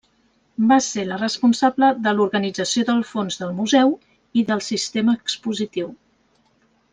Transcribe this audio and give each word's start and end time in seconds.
Va 0.69 0.77
ser 0.85 1.01
la 1.09 1.17
responsable 1.23 1.89
de 2.07 2.13
l’organització 2.19 2.85
del 2.87 3.03
fons 3.11 3.37
del 3.45 3.53
museu 3.61 3.93
i 4.41 4.45
del 4.49 4.65
sistema 4.73 5.15
expositiu. 5.21 5.93